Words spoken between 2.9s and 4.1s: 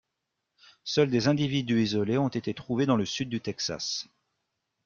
le sud du Texas.